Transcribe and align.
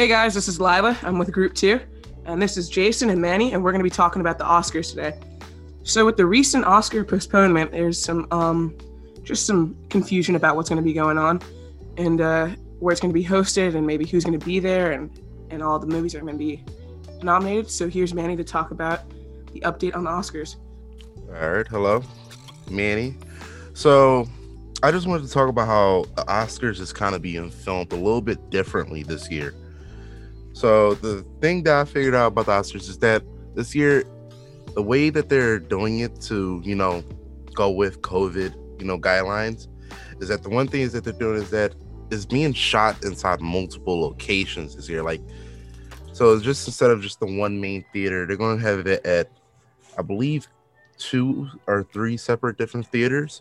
Hey 0.00 0.08
guys, 0.08 0.32
this 0.32 0.48
is 0.48 0.58
Lila. 0.58 0.96
I'm 1.02 1.18
with 1.18 1.30
Group 1.30 1.52
2, 1.52 1.78
and 2.24 2.40
this 2.40 2.56
is 2.56 2.70
Jason 2.70 3.10
and 3.10 3.20
Manny, 3.20 3.52
and 3.52 3.62
we're 3.62 3.70
going 3.70 3.80
to 3.80 3.84
be 3.84 3.94
talking 3.94 4.22
about 4.22 4.38
the 4.38 4.44
Oscars 4.44 4.88
today. 4.88 5.20
So, 5.82 6.06
with 6.06 6.16
the 6.16 6.24
recent 6.24 6.64
Oscar 6.64 7.04
postponement, 7.04 7.70
there's 7.70 8.02
some 8.02 8.26
um, 8.30 8.78
just 9.24 9.44
some 9.44 9.76
confusion 9.90 10.36
about 10.36 10.56
what's 10.56 10.70
going 10.70 10.78
to 10.78 10.82
be 10.82 10.94
going 10.94 11.18
on, 11.18 11.42
and 11.98 12.22
uh, 12.22 12.48
where 12.78 12.92
it's 12.92 13.00
going 13.02 13.12
to 13.12 13.14
be 13.14 13.22
hosted, 13.22 13.74
and 13.74 13.86
maybe 13.86 14.06
who's 14.06 14.24
going 14.24 14.40
to 14.40 14.42
be 14.42 14.58
there, 14.58 14.92
and 14.92 15.10
and 15.50 15.62
all 15.62 15.78
the 15.78 15.86
movies 15.86 16.14
are 16.14 16.20
going 16.20 16.32
to 16.32 16.38
be 16.38 16.64
nominated. 17.22 17.70
So, 17.70 17.86
here's 17.86 18.14
Manny 18.14 18.36
to 18.36 18.44
talk 18.44 18.70
about 18.70 19.02
the 19.52 19.60
update 19.60 19.94
on 19.94 20.04
the 20.04 20.10
Oscars. 20.10 20.56
All 21.28 21.50
right, 21.50 21.68
hello, 21.68 22.02
Manny. 22.70 23.16
So, 23.74 24.26
I 24.82 24.92
just 24.92 25.06
wanted 25.06 25.26
to 25.26 25.30
talk 25.30 25.50
about 25.50 25.66
how 25.66 26.06
the 26.16 26.24
Oscars 26.24 26.80
is 26.80 26.90
kind 26.90 27.14
of 27.14 27.20
being 27.20 27.50
filmed 27.50 27.92
a 27.92 27.96
little 27.96 28.22
bit 28.22 28.48
differently 28.48 29.02
this 29.02 29.30
year. 29.30 29.54
So 30.60 30.92
the 30.92 31.24
thing 31.40 31.62
that 31.62 31.74
I 31.74 31.84
figured 31.86 32.14
out 32.14 32.26
about 32.26 32.44
the 32.44 32.52
Oscars 32.52 32.86
is 32.86 32.98
that 32.98 33.22
this 33.54 33.74
year, 33.74 34.04
the 34.74 34.82
way 34.82 35.08
that 35.08 35.30
they're 35.30 35.58
doing 35.58 36.00
it 36.00 36.20
to, 36.22 36.60
you 36.62 36.74
know, 36.74 37.02
go 37.54 37.70
with 37.70 38.02
COVID, 38.02 38.78
you 38.78 38.84
know, 38.84 38.98
guidelines, 38.98 39.68
is 40.20 40.28
that 40.28 40.42
the 40.42 40.50
one 40.50 40.68
thing 40.68 40.82
is 40.82 40.92
that 40.92 41.04
they're 41.04 41.14
doing 41.14 41.40
is 41.40 41.48
that 41.48 41.74
it's 42.10 42.26
being 42.26 42.52
shot 42.52 43.02
inside 43.04 43.40
multiple 43.40 44.02
locations 44.02 44.76
this 44.76 44.86
year. 44.86 45.02
Like, 45.02 45.22
so 46.12 46.34
it's 46.34 46.44
just 46.44 46.68
instead 46.68 46.90
of 46.90 47.00
just 47.00 47.20
the 47.20 47.38
one 47.38 47.58
main 47.58 47.82
theater, 47.94 48.26
they're 48.26 48.36
going 48.36 48.58
to 48.58 48.62
have 48.62 48.86
it 48.86 49.06
at, 49.06 49.30
I 49.96 50.02
believe, 50.02 50.46
two 50.98 51.48
or 51.68 51.84
three 51.90 52.18
separate 52.18 52.58
different 52.58 52.86
theaters. 52.88 53.40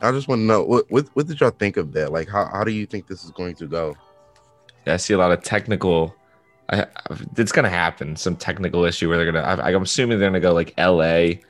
I 0.00 0.10
just 0.10 0.26
want 0.26 0.40
to 0.40 0.44
know 0.44 0.64
what, 0.64 0.90
what 0.90 1.06
what 1.12 1.28
did 1.28 1.38
y'all 1.38 1.50
think 1.50 1.76
of 1.76 1.92
that? 1.92 2.10
Like, 2.10 2.28
how 2.28 2.46
how 2.46 2.64
do 2.64 2.72
you 2.72 2.84
think 2.84 3.06
this 3.06 3.24
is 3.24 3.30
going 3.30 3.54
to 3.54 3.68
go? 3.68 3.96
I 4.88 4.96
see 4.96 5.14
a 5.14 5.18
lot 5.18 5.30
of 5.30 5.44
technical 5.44 6.17
I, 6.70 6.86
it's 7.36 7.52
gonna 7.52 7.70
happen. 7.70 8.16
Some 8.16 8.36
technical 8.36 8.84
issue 8.84 9.08
where 9.08 9.16
they're 9.16 9.30
gonna. 9.30 9.62
I, 9.62 9.72
I'm 9.72 9.82
assuming 9.82 10.18
they're 10.18 10.28
gonna 10.28 10.40
go 10.40 10.52
like 10.52 10.74
L.A., 10.76 11.40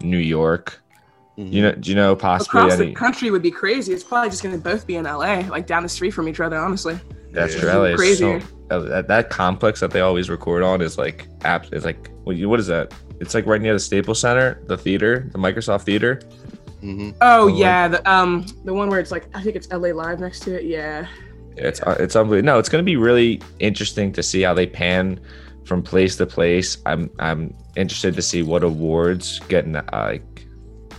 New 0.00 0.18
York. 0.18 0.80
Mm-hmm. 1.36 1.52
You 1.52 1.62
know, 1.62 1.72
do 1.72 1.90
you 1.90 1.96
know 1.96 2.14
possibly 2.14 2.60
across 2.60 2.78
any... 2.78 2.86
the 2.86 2.94
country 2.94 3.30
would 3.30 3.42
be 3.42 3.50
crazy. 3.50 3.92
It's 3.92 4.04
probably 4.04 4.30
just 4.30 4.42
gonna 4.42 4.58
both 4.58 4.86
be 4.86 4.96
in 4.96 5.06
L.A., 5.06 5.44
like 5.44 5.66
down 5.66 5.82
the 5.82 5.88
street 5.88 6.10
from 6.10 6.28
each 6.28 6.40
other. 6.40 6.56
Honestly, 6.56 6.98
that's 7.32 7.54
yeah. 7.54 7.60
true. 7.60 7.70
LA 7.70 7.96
crazy. 7.96 8.40
So, 8.68 8.82
that, 8.82 9.08
that 9.08 9.30
complex 9.30 9.80
that 9.80 9.90
they 9.90 10.00
always 10.00 10.30
record 10.30 10.62
on 10.62 10.80
is 10.80 10.96
like 10.96 11.26
app. 11.42 11.72
It's 11.72 11.84
like 11.84 12.10
what, 12.22 12.36
what 12.38 12.60
is 12.60 12.68
that? 12.68 12.94
It's 13.20 13.34
like 13.34 13.46
right 13.46 13.60
near 13.60 13.72
the 13.72 13.80
Staples 13.80 14.20
Center, 14.20 14.62
the 14.66 14.78
theater, 14.78 15.28
the 15.32 15.38
Microsoft 15.38 15.82
Theater. 15.82 16.22
Mm-hmm. 16.82 17.10
Oh, 17.20 17.48
yeah, 17.48 17.88
the 17.88 18.10
um 18.10 18.46
the 18.64 18.72
one 18.72 18.88
where 18.88 19.00
it's 19.00 19.10
like 19.10 19.28
I 19.34 19.42
think 19.42 19.56
it's 19.56 19.70
LA 19.70 19.88
Live 19.88 20.20
next 20.20 20.40
to 20.40 20.58
it. 20.58 20.64
Yeah. 20.64 21.06
It's 21.56 21.80
uh, 21.82 21.96
it's 21.98 22.16
unbelievable. 22.16 22.46
No, 22.46 22.58
it's 22.58 22.68
going 22.68 22.82
to 22.82 22.86
be 22.86 22.96
really 22.96 23.40
interesting 23.58 24.12
to 24.12 24.22
see 24.22 24.42
how 24.42 24.54
they 24.54 24.66
pan 24.66 25.20
from 25.64 25.82
place 25.82 26.16
to 26.16 26.26
place. 26.26 26.78
I'm 26.86 27.10
I'm 27.18 27.54
interested 27.76 28.14
to 28.14 28.22
see 28.22 28.42
what 28.42 28.62
awards 28.62 29.40
get 29.48 29.64
uh, 29.74 29.82
like. 29.92 30.46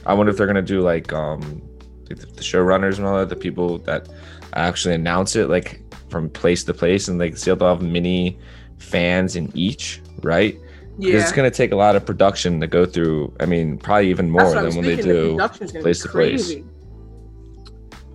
I 0.06 0.14
wonder 0.14 0.32
if 0.32 0.38
they're 0.38 0.48
going 0.48 0.56
to 0.56 0.62
do 0.62 0.82
like 0.82 1.14
um 1.14 1.62
the, 2.08 2.16
the 2.16 2.42
showrunners 2.42 2.98
and 2.98 3.06
all 3.06 3.18
that, 3.18 3.30
the 3.30 3.36
people 3.36 3.80
that 3.80 4.10
actually 4.54 4.96
announce 4.96 5.36
it, 5.36 5.50
like 5.50 5.82
from 6.10 6.30
place 6.30 6.64
to 6.66 6.74
place, 6.74 7.08
and 7.08 7.20
like 7.20 7.38
still 7.38 7.58
have 7.60 7.82
mini 7.82 8.40
fans 8.78 9.36
in 9.36 9.52
each, 9.56 10.02
right? 10.22 10.58
Yeah. 10.98 11.16
It's 11.18 11.32
going 11.32 11.50
to 11.50 11.56
take 11.56 11.72
a 11.72 11.76
lot 11.76 11.96
of 11.96 12.06
production 12.06 12.60
to 12.62 12.68
go 12.68 12.86
through. 12.86 13.34
I 13.40 13.46
mean, 13.46 13.78
probably 13.78 14.10
even 14.10 14.30
more 14.30 14.54
than 14.54 14.76
when 14.76 14.86
they 14.86 14.98
do 14.98 15.38
place 15.82 16.02
to 16.02 16.10
place 16.10 16.54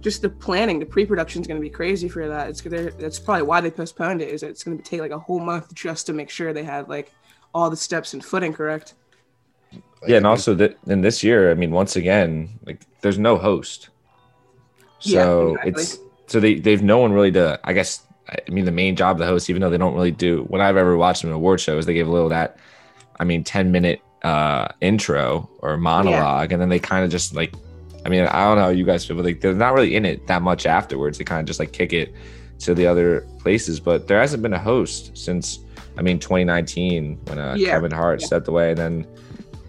just 0.07 0.23
the 0.23 0.29
planning, 0.29 0.79
the 0.79 0.87
pre-production 0.87 1.41
is 1.41 1.49
going 1.49 1.61
to 1.61 1.61
be 1.61 1.69
crazy 1.69 2.09
for 2.09 2.29
that. 2.29 2.49
It's 2.49 2.61
that's 2.61 3.19
probably 3.19 3.43
why 3.43 3.61
they 3.61 3.73
postponed 3.73 4.23
it. 4.23 4.29
Is 4.29 4.45
it's 4.45 4.63
going 4.63 4.79
to 4.79 4.85
take 4.85 5.01
like 5.01 5.11
a 5.11 5.19
whole 5.19 5.41
month 5.41 5.75
just 5.75 6.07
to 6.07 6.13
make 6.13 6.31
sure 6.31 6.53
they 6.53 6.63
had 6.63 6.89
like 6.89 7.13
all 7.53 7.71
the 7.71 7.77
steps 7.77 8.15
and 8.15 8.25
footing 8.25 8.53
correct. 8.53 8.95
Yeah, 10.07 10.19
and 10.19 10.27
also 10.27 10.55
that 10.55 10.79
in 10.87 11.01
this 11.01 11.25
year, 11.25 11.51
I 11.51 11.55
mean, 11.55 11.73
once 11.73 11.97
again, 11.97 12.57
like 12.65 12.83
there's 13.01 13.19
no 13.19 13.37
host, 13.37 13.89
so 15.01 15.57
yeah, 15.57 15.67
exactly. 15.67 15.83
it's 15.83 15.99
so 16.29 16.39
they 16.39 16.55
they've 16.55 16.85
no 16.85 16.99
one 16.99 17.13
really 17.13 17.33
to. 17.33 17.59
I 17.65 17.73
guess 17.73 18.07
I 18.29 18.49
mean 18.49 18.65
the 18.65 18.71
main 18.71 18.95
job 18.95 19.17
of 19.17 19.19
the 19.19 19.27
host, 19.27 19.51
even 19.51 19.61
though 19.61 19.71
they 19.71 19.79
don't 19.79 19.95
really 19.95 20.13
do. 20.13 20.45
When 20.45 20.61
I've 20.61 20.77
ever 20.77 20.97
watched 20.97 21.25
an 21.25 21.33
award 21.33 21.61
shows, 21.61 21.85
they 21.85 21.95
give 21.95 22.07
a 22.07 22.13
little 22.13 22.29
that. 22.29 22.59
I 23.19 23.25
mean, 23.25 23.43
ten 23.43 23.73
minute 23.73 24.01
uh 24.23 24.69
intro 24.81 25.51
or 25.59 25.77
monologue, 25.77 26.51
yeah. 26.51 26.55
and 26.55 26.63
then 26.63 26.69
they 26.69 26.79
kind 26.79 27.05
of 27.05 27.11
just 27.11 27.35
like 27.35 27.53
I 28.07 28.09
mean, 28.09 28.25
I 28.25 28.45
don't 28.45 28.57
know 28.57 28.63
how 28.63 28.69
you 28.69 28.85
guys 28.85 29.05
feel, 29.05 29.17
but 29.17 29.25
like 29.25 29.41
they're 29.41 29.53
not 29.53 29.75
really 29.75 29.97
in 29.97 30.05
it 30.05 30.29
that 30.29 30.41
much 30.41 30.65
afterwards. 30.65 31.19
They 31.19 31.25
kind 31.25 31.41
of 31.41 31.47
just 31.47 31.59
like 31.59 31.73
kick 31.73 31.93
it 31.93 32.15
to 32.61 32.73
the 32.73 32.87
other 32.87 33.27
places. 33.41 33.81
But 33.81 34.07
there 34.07 34.21
hasn't 34.21 34.45
been 34.45 34.53
a 34.53 34.61
host 34.61 35.17
since 35.19 35.59
I 35.99 36.03
mean 36.03 36.21
2019 36.21 37.19
when 37.25 37.39
uh, 37.41 37.57
yeah. 37.59 37.71
Kevin 37.71 37.91
Hart 37.91 38.21
yeah. 38.21 38.27
stepped 38.29 38.47
away. 38.47 38.71
And 38.71 38.79
then 38.79 39.07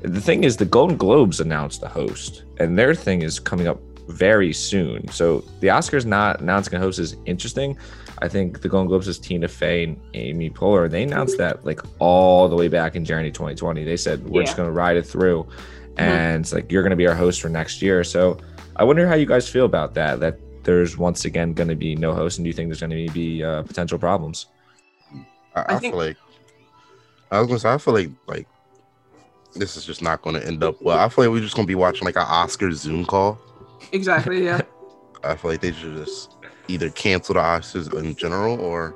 the 0.03 0.21
thing 0.21 0.43
is, 0.43 0.55
the 0.55 0.65
Golden 0.65 0.97
Globes 0.97 1.39
announced 1.39 1.81
the 1.81 1.89
host, 1.89 2.43
and 2.59 2.77
their 2.77 2.93
thing 2.93 3.23
is 3.23 3.39
coming 3.39 3.67
up 3.67 3.79
very 4.07 4.53
soon. 4.53 5.07
So 5.07 5.39
the 5.59 5.67
Oscars 5.67 6.05
not 6.05 6.39
announcing 6.39 6.75
a 6.75 6.79
host 6.79 6.99
is 6.99 7.15
interesting. 7.25 7.75
I 8.21 8.27
think 8.27 8.61
the 8.61 8.69
Golden 8.69 8.87
Globes 8.87 9.07
is 9.07 9.17
Tina 9.17 9.47
Fey 9.47 9.83
and 9.83 9.99
Amy 10.13 10.51
Poehler. 10.51 10.91
They 10.91 11.01
announced 11.01 11.39
that 11.39 11.65
like 11.65 11.81
all 11.97 12.47
the 12.47 12.55
way 12.55 12.67
back 12.67 12.95
in 12.95 13.03
January 13.03 13.31
2020. 13.31 13.83
They 13.83 13.97
said 13.97 14.23
we're 14.29 14.41
yeah. 14.41 14.45
just 14.45 14.57
going 14.57 14.67
to 14.67 14.73
ride 14.73 14.95
it 14.95 15.07
through. 15.07 15.47
Mm-hmm. 15.97 16.09
and 16.11 16.43
it's 16.43 16.53
like 16.53 16.71
you're 16.71 16.83
going 16.83 16.91
to 16.91 16.95
be 16.97 17.07
our 17.07 17.15
host 17.15 17.41
for 17.41 17.49
next 17.49 17.81
year. 17.81 18.03
So 18.03 18.37
I 18.75 18.83
wonder 18.83 19.07
how 19.07 19.15
you 19.15 19.25
guys 19.25 19.49
feel 19.49 19.65
about 19.65 19.93
that. 19.95 20.19
That 20.19 20.39
there's 20.63 20.97
once 20.97 21.25
again 21.25 21.53
going 21.53 21.69
to 21.69 21.75
be 21.75 21.95
no 21.95 22.13
host, 22.13 22.37
and 22.37 22.45
do 22.45 22.49
you 22.49 22.53
think 22.53 22.69
there's 22.69 22.81
going 22.81 23.07
to 23.07 23.13
be 23.13 23.43
uh, 23.43 23.63
potential 23.63 23.97
problems? 23.97 24.47
I, 25.55 25.61
I, 25.61 25.75
I 25.75 25.79
think- 25.79 25.93
feel 25.93 26.05
like 26.05 26.17
I 27.31 27.39
was 27.39 27.47
going 27.47 27.57
to 27.57 27.61
say 27.61 27.73
I 27.73 27.77
feel 27.77 27.93
like 27.93 28.09
like 28.27 28.47
this 29.55 29.75
is 29.75 29.85
just 29.85 30.01
not 30.01 30.21
going 30.21 30.35
to 30.39 30.45
end 30.45 30.63
up 30.63 30.81
well. 30.81 30.99
I 30.99 31.09
feel 31.09 31.25
like 31.25 31.31
we're 31.33 31.41
just 31.41 31.55
going 31.55 31.65
to 31.65 31.71
be 31.71 31.75
watching 31.75 32.05
like 32.05 32.15
an 32.15 32.25
Oscar 32.27 32.71
Zoom 32.71 33.05
call. 33.05 33.39
Exactly. 33.91 34.45
Yeah. 34.45 34.61
I 35.23 35.35
feel 35.35 35.51
like 35.51 35.61
they 35.61 35.71
should 35.71 35.95
just 35.95 36.35
either 36.67 36.89
cancel 36.91 37.33
the 37.33 37.41
Oscars 37.41 37.91
in 37.93 38.15
general 38.15 38.59
or. 38.59 38.95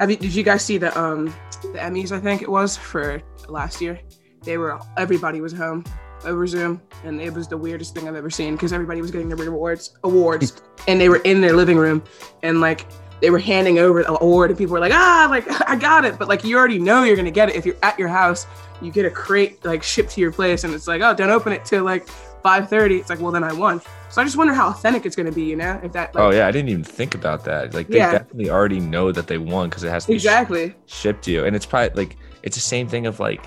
Have 0.00 0.10
you, 0.10 0.16
did 0.16 0.34
you 0.34 0.42
guys 0.42 0.62
see 0.62 0.76
the 0.78 0.96
um 1.00 1.26
the 1.62 1.78
Emmys? 1.78 2.12
I 2.12 2.20
think 2.20 2.42
it 2.42 2.50
was 2.50 2.76
for 2.76 3.22
last 3.48 3.80
year. 3.80 3.98
They 4.42 4.58
were 4.58 4.78
everybody 4.96 5.40
was 5.40 5.52
home 5.52 5.84
over 6.26 6.46
Zoom, 6.46 6.80
and 7.04 7.20
it 7.20 7.32
was 7.32 7.48
the 7.48 7.56
weirdest 7.56 7.94
thing 7.94 8.08
I've 8.08 8.14
ever 8.14 8.30
seen 8.30 8.54
because 8.54 8.72
everybody 8.72 9.00
was 9.00 9.10
getting 9.10 9.28
their 9.28 9.36
rewards 9.36 9.96
awards, 10.04 10.60
and 10.88 11.00
they 11.00 11.08
were 11.08 11.18
in 11.18 11.40
their 11.40 11.54
living 11.54 11.78
room, 11.78 12.02
and 12.42 12.60
like 12.60 12.86
they 13.20 13.30
were 13.30 13.38
handing 13.38 13.78
over 13.78 14.02
the 14.02 14.18
award, 14.20 14.50
and 14.50 14.58
people 14.58 14.74
were 14.74 14.80
like, 14.80 14.92
ah, 14.92 15.26
like 15.30 15.46
I 15.68 15.76
got 15.76 16.04
it, 16.04 16.18
but 16.18 16.28
like 16.28 16.44
you 16.44 16.56
already 16.56 16.78
know 16.78 17.04
you're 17.04 17.16
gonna 17.16 17.30
get 17.30 17.48
it 17.48 17.56
if 17.56 17.64
you're 17.64 17.78
at 17.82 17.98
your 17.98 18.08
house. 18.08 18.46
You 18.82 18.92
get 18.92 19.06
a 19.06 19.10
crate 19.10 19.64
like 19.64 19.82
shipped 19.82 20.10
to 20.12 20.20
your 20.20 20.32
place, 20.32 20.64
and 20.64 20.74
it's 20.74 20.86
like, 20.86 21.00
oh, 21.00 21.14
don't 21.14 21.30
open 21.30 21.52
it 21.52 21.64
till 21.64 21.84
like 21.84 22.06
5:30. 22.46 23.00
It's 23.00 23.10
like, 23.10 23.20
well, 23.20 23.32
then 23.32 23.42
I 23.42 23.52
won. 23.52 23.80
So 24.08 24.22
I 24.22 24.24
just 24.24 24.36
wonder 24.36 24.54
how 24.54 24.68
authentic 24.68 25.04
it's 25.04 25.16
going 25.16 25.26
to 25.26 25.32
be, 25.32 25.42
you 25.42 25.56
know? 25.56 25.80
If 25.82 25.92
that. 25.92 26.14
Like, 26.14 26.22
oh 26.22 26.30
yeah, 26.30 26.46
I 26.46 26.52
didn't 26.52 26.68
even 26.68 26.84
think 26.84 27.14
about 27.14 27.44
that. 27.44 27.74
Like 27.74 27.88
they 27.88 27.96
yeah. 27.96 28.12
definitely 28.12 28.50
already 28.50 28.80
know 28.80 29.12
that 29.12 29.26
they 29.26 29.38
won 29.38 29.68
because 29.68 29.82
it 29.82 29.90
has 29.90 30.04
to 30.04 30.08
be 30.08 30.14
exactly 30.14 30.74
sh- 30.86 30.94
shipped 30.94 31.24
to 31.24 31.32
you, 31.32 31.44
and 31.44 31.56
it's 31.56 31.66
probably 31.66 32.04
like 32.04 32.16
it's 32.42 32.56
the 32.56 32.62
same 32.62 32.86
thing 32.86 33.06
of 33.06 33.18
like, 33.18 33.44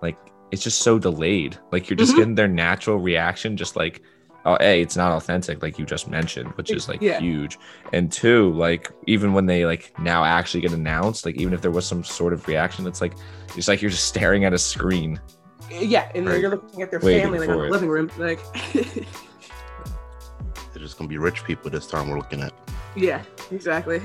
like 0.00 0.16
it's 0.50 0.62
just 0.62 0.80
so 0.80 0.98
delayed. 0.98 1.58
Like 1.72 1.88
you're 1.88 1.96
just 1.96 2.12
mm-hmm. 2.12 2.20
getting 2.20 2.34
their 2.34 2.48
natural 2.48 2.98
reaction, 2.98 3.56
just 3.56 3.76
like, 3.76 4.02
oh, 4.44 4.56
a, 4.60 4.80
it's 4.80 4.96
not 4.96 5.12
authentic, 5.12 5.62
like 5.62 5.78
you 5.78 5.84
just 5.84 6.08
mentioned, 6.08 6.50
which 6.52 6.70
is 6.70 6.88
like 6.88 7.02
yeah. 7.02 7.18
huge. 7.18 7.58
And 7.92 8.10
two, 8.10 8.52
like 8.54 8.90
even 9.06 9.32
when 9.32 9.46
they 9.46 9.66
like 9.66 9.92
now 9.98 10.24
actually 10.24 10.60
get 10.60 10.72
announced, 10.72 11.26
like 11.26 11.36
even 11.36 11.52
if 11.52 11.60
there 11.62 11.70
was 11.70 11.86
some 11.86 12.04
sort 12.04 12.32
of 12.32 12.46
reaction, 12.46 12.86
it's 12.86 13.00
like 13.00 13.14
it's 13.56 13.68
like 13.68 13.82
you're 13.82 13.90
just 13.90 14.06
staring 14.06 14.44
at 14.44 14.52
a 14.52 14.58
screen. 14.58 15.20
Yeah, 15.70 16.10
and 16.14 16.26
right. 16.26 16.40
you're 16.40 16.50
looking 16.50 16.82
at 16.82 16.90
their 16.90 17.00
family 17.00 17.40
like 17.40 17.48
in 17.48 17.56
the 17.58 17.62
living 17.64 17.88
room, 17.88 18.10
like. 18.18 18.40
They're 20.72 20.82
just 20.82 20.98
gonna 20.98 21.08
be 21.08 21.18
rich 21.18 21.42
people 21.44 21.70
this 21.70 21.86
time. 21.86 22.08
We're 22.08 22.18
looking 22.18 22.42
at. 22.42 22.52
Yeah, 22.94 23.22
exactly. 23.50 24.02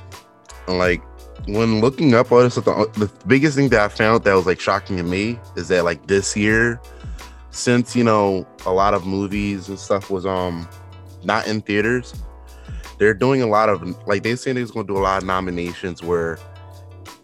like 0.68 1.02
when 1.52 1.80
looking 1.80 2.14
up 2.14 2.30
all 2.32 2.40
this 2.40 2.54
the, 2.54 2.62
the 2.94 3.10
biggest 3.26 3.56
thing 3.56 3.68
that 3.70 3.80
I 3.80 3.88
found 3.88 4.24
that 4.24 4.34
was 4.34 4.46
like 4.46 4.60
shocking 4.60 4.96
to 4.96 5.02
me 5.02 5.38
is 5.56 5.68
that 5.68 5.84
like 5.84 6.06
this 6.06 6.36
year, 6.36 6.80
since 7.50 7.94
you 7.96 8.04
know 8.04 8.46
a 8.66 8.72
lot 8.72 8.94
of 8.94 9.06
movies 9.06 9.68
and 9.68 9.78
stuff 9.78 10.10
was 10.10 10.26
um 10.26 10.68
not 11.24 11.46
in 11.46 11.60
theaters, 11.60 12.14
they're 12.98 13.14
doing 13.14 13.42
a 13.42 13.46
lot 13.46 13.68
of 13.68 13.82
like 14.06 14.22
they 14.22 14.36
saying 14.36 14.56
they're 14.56 14.66
gonna 14.66 14.86
do 14.86 14.96
a 14.96 14.98
lot 14.98 15.22
of 15.22 15.26
nominations 15.26 16.02
where 16.02 16.38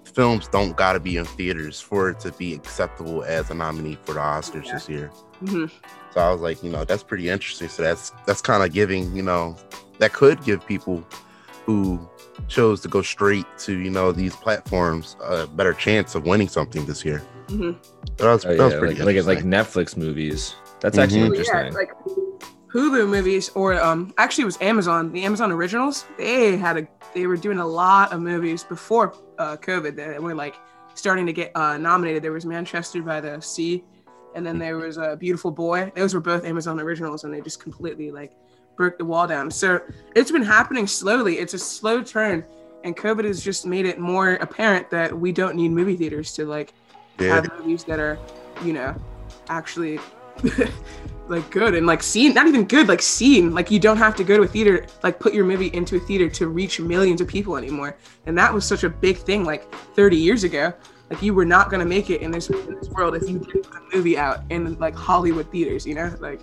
films 0.05 0.49
don't 0.49 0.76
gotta 0.76 0.99
be 0.99 1.19
in 1.19 1.25
theaters 1.25 1.81
for 1.81 2.08
it 2.11 2.20
to 2.20 2.32
be 2.32 2.55
acceptable 2.55 3.23
as 3.25 3.50
a 3.50 3.55
nominee 3.55 3.99
for 4.05 4.14
the 4.14 4.20
Oscars 4.20 4.64
yeah. 4.64 4.73
this 4.73 4.88
year. 4.88 5.11
Mm-hmm. 5.43 5.67
So 6.12 6.20
I 6.20 6.32
was 6.32 6.40
like, 6.40 6.62
you 6.62 6.70
know, 6.70 6.84
that's 6.84 7.02
pretty 7.02 7.28
interesting. 7.28 7.69
So 7.69 7.82
that's 7.82 8.11
that's 8.26 8.40
kind 8.40 8.62
of 8.62 8.73
giving, 8.73 9.14
you 9.14 9.23
know, 9.23 9.56
that 9.99 10.14
could 10.14 10.43
give 10.44 10.67
people 10.67 11.06
who 11.66 12.08
chose 12.46 12.80
to 12.80 12.88
go 12.88 13.02
straight 13.02 13.44
to 13.58 13.78
you 13.78 13.90
know 13.90 14.12
these 14.12 14.34
platforms 14.36 15.16
a 15.22 15.46
better 15.48 15.74
chance 15.74 16.14
of 16.14 16.24
winning 16.24 16.48
something 16.48 16.86
this 16.86 17.04
year. 17.04 17.22
Mm-hmm. 17.48 17.72
That 18.16 18.32
was, 18.32 18.44
oh, 18.44 18.56
that 18.56 18.64
was 18.64 18.74
pretty 18.74 19.02
like, 19.02 19.16
like, 19.16 19.26
like 19.26 19.44
Netflix 19.44 19.96
movies. 19.96 20.54
That's 20.80 20.96
actually 20.96 21.20
mm-hmm. 21.20 21.34
interesting. 21.34 21.66
Yeah, 21.66 21.70
like 21.70 21.90
Hulu 22.72 23.08
movies, 23.08 23.50
or 23.54 23.74
um, 23.82 24.14
actually 24.18 24.42
it 24.42 24.46
was 24.46 24.60
Amazon, 24.60 25.12
the 25.12 25.24
Amazon 25.24 25.50
originals. 25.50 26.04
They 26.18 26.56
had 26.56 26.76
a, 26.76 26.88
they 27.14 27.26
were 27.26 27.36
doing 27.36 27.58
a 27.58 27.66
lot 27.66 28.12
of 28.12 28.20
movies 28.20 28.62
before 28.62 29.14
uh, 29.38 29.56
COVID 29.56 29.96
that 29.96 30.22
were 30.22 30.34
like 30.34 30.54
starting 30.94 31.26
to 31.26 31.32
get 31.32 31.50
uh, 31.56 31.78
nominated. 31.78 32.22
There 32.22 32.32
was 32.32 32.46
Manchester 32.46 33.02
by 33.02 33.20
the 33.20 33.40
Sea, 33.40 33.82
and 34.34 34.46
then 34.46 34.58
there 34.58 34.76
was 34.76 34.98
a 34.98 35.16
Beautiful 35.16 35.50
Boy. 35.50 35.90
Those 35.96 36.14
were 36.14 36.20
both 36.20 36.44
Amazon 36.44 36.78
originals, 36.78 37.24
and 37.24 37.34
they 37.34 37.40
just 37.40 37.60
completely 37.60 38.10
like 38.10 38.32
broke 38.76 38.99
the 38.99 39.05
wall 39.05 39.26
down. 39.26 39.50
So 39.50 39.81
it's 40.14 40.31
been 40.31 40.43
happening 40.43 40.87
slowly. 40.87 41.38
It's 41.38 41.55
a 41.55 41.58
slow 41.58 42.02
turn, 42.02 42.44
and 42.84 42.96
COVID 42.96 43.25
has 43.25 43.43
just 43.43 43.67
made 43.67 43.87
it 43.87 43.99
more 43.99 44.34
apparent 44.34 44.90
that 44.90 45.17
we 45.19 45.32
don't 45.32 45.56
need 45.56 45.70
movie 45.70 45.96
theaters 45.96 46.32
to 46.34 46.44
like 46.44 46.73
Yeah. 47.19 47.34
have 47.37 47.50
movies 47.58 47.84
that 47.84 47.99
are, 47.99 48.19
you 48.62 48.73
know, 48.73 48.94
actually 49.49 49.99
like 51.28 51.50
good 51.50 51.75
and 51.75 51.87
like 51.87 52.02
seen 52.02 52.32
not 52.34 52.46
even 52.46 52.64
good 52.64 52.87
like 52.88 53.02
seen 53.02 53.52
like 53.52 53.70
you 53.70 53.81
don't 53.81 53.96
have 53.96 54.14
to 54.14 54.23
go 54.23 54.37
to 54.37 54.43
a 54.43 54.46
theater 54.46 54.87
like 55.02 55.19
put 55.19 55.34
your 55.34 55.44
movie 55.44 55.69
into 55.75 55.96
a 55.96 56.00
theater 56.00 56.28
to 56.28 56.46
reach 56.49 56.78
millions 56.78 57.20
of 57.20 57.26
people 57.26 57.56
anymore 57.56 57.96
and 58.26 58.37
that 58.38 58.52
was 58.52 58.64
such 58.64 58.84
a 58.84 58.88
big 58.88 59.17
thing 59.17 59.44
like 59.44 59.73
30 59.94 60.17
years 60.17 60.44
ago 60.44 60.73
like 61.11 61.23
you 61.23 61.34
were 61.34 61.44
not 61.44 61.69
going 61.70 61.81
to 61.81 61.87
make 61.87 62.11
it 62.11 62.20
in 62.20 62.31
this, 62.31 62.49
in 62.50 62.75
this 62.76 62.88
world 62.90 63.17
if 63.17 63.28
you 63.28 63.38
didn't 63.40 63.64
put 63.64 63.82
a 63.93 63.96
movie 63.96 64.17
out 64.17 64.44
in 64.50 64.78
like 64.78 64.94
hollywood 64.94 65.50
theaters 65.50 65.84
you 65.87 65.94
know 65.94 66.14
like 66.20 66.40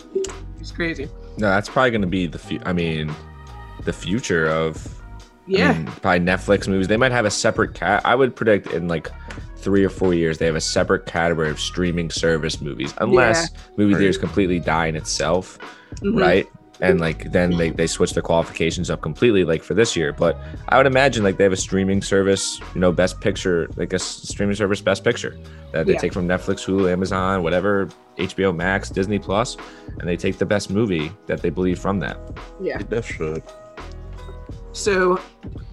it's 0.59 0.71
crazy 0.71 1.07
No, 1.37 1.49
that's 1.49 1.69
probably 1.69 1.91
going 1.91 2.01
to 2.01 2.07
be 2.07 2.27
the. 2.27 2.37
Fu- 2.39 2.59
I 2.65 2.73
mean, 2.73 3.13
the 3.83 3.93
future 3.93 4.47
of. 4.47 5.01
yeah 5.47 5.71
I 5.71 5.73
mean, 5.77 5.85
probably 5.87 6.19
Netflix 6.19 6.67
movies. 6.67 6.87
They 6.87 6.97
might 6.97 7.11
have 7.11 7.25
a 7.25 7.31
separate 7.31 7.73
cat. 7.73 8.01
I 8.05 8.15
would 8.15 8.35
predict 8.35 8.67
in 8.67 8.87
like 8.87 9.09
three 9.57 9.83
or 9.83 9.89
four 9.89 10.13
years 10.13 10.37
they 10.39 10.45
have 10.45 10.55
a 10.55 10.61
separate 10.61 11.05
category 11.05 11.49
of 11.49 11.59
streaming 11.59 12.09
service 12.09 12.59
movies, 12.61 12.93
unless 12.99 13.49
movie 13.77 13.95
theaters 13.95 14.17
completely 14.17 14.59
die 14.59 14.87
in 14.87 14.95
itself, 14.95 15.57
Mhm. 16.01 16.19
right? 16.19 16.47
And 16.83 16.99
like 16.99 17.31
then 17.31 17.55
they, 17.57 17.69
they 17.69 17.87
switch 17.87 18.13
their 18.13 18.21
qualifications 18.23 18.89
up 18.89 19.01
completely, 19.01 19.43
like 19.45 19.63
for 19.63 19.73
this 19.73 19.95
year. 19.95 20.11
But 20.11 20.37
I 20.69 20.77
would 20.77 20.85
imagine 20.85 21.23
like 21.23 21.37
they 21.37 21.43
have 21.45 21.53
a 21.53 21.57
streaming 21.57 22.01
service, 22.01 22.59
you 22.75 22.81
know, 22.81 22.91
best 22.91 23.21
picture, 23.21 23.69
like 23.77 23.93
a 23.93 23.99
streaming 23.99 24.55
service, 24.55 24.81
best 24.81 25.03
picture 25.03 25.37
that 25.71 25.85
they 25.85 25.93
Yeah. 25.93 25.99
take 25.99 26.13
from 26.13 26.27
Netflix, 26.27 26.65
Hulu, 26.65 26.91
Amazon, 26.91 27.41
whatever, 27.41 27.87
HBO 28.17 28.55
Max, 28.55 28.89
Disney 28.89 29.17
Plus, 29.17 29.55
and 29.99 30.07
they 30.07 30.17
take 30.17 30.37
the 30.37 30.45
best 30.45 30.69
movie 30.69 31.11
that 31.27 31.41
they 31.41 31.49
believe 31.49 31.79
from 31.79 31.99
that. 31.99 32.17
yeah 32.61 32.77
That 32.89 33.05
should. 33.05 33.41
So, 34.75 35.19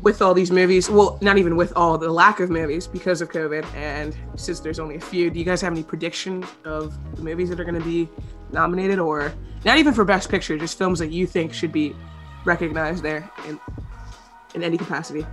with 0.03 0.21
all 0.21 0.35
these 0.35 0.51
movies, 0.51 0.91
well, 0.91 1.19
not 1.23 1.39
even 1.39 1.57
with 1.57 1.73
all 1.75 1.97
the 1.97 2.11
lack 2.11 2.39
of 2.41 2.51
movies 2.51 2.87
because 2.87 3.23
of 3.23 3.31
COVID, 3.31 3.65
and 3.75 4.15
since 4.37 4.61
there's 4.61 4.79
only 4.79 4.97
a 4.97 5.01
few, 5.01 5.31
do 5.31 5.39
you 5.39 5.45
guys 5.45 5.63
have 5.63 5.73
any 5.73 5.83
prediction 5.83 6.45
of 6.67 6.93
the 7.17 7.23
movies 7.23 7.49
that 7.49 7.59
are 7.59 7.65
going 7.65 7.81
to 7.81 7.85
be 7.89 8.09
nominated, 8.53 8.99
or 8.99 9.33
not 9.65 9.79
even 9.79 9.93
for 9.95 10.05
Best 10.05 10.29
Picture, 10.31 10.57
just 10.59 10.77
films 10.79 10.99
that 10.99 11.11
you 11.11 11.27
think 11.27 11.53
should 11.53 11.73
be 11.73 11.95
recognized 12.45 13.03
there 13.03 13.29
in 13.49 13.59
in 14.55 14.63
any 14.63 14.77
capacity? 14.77 15.25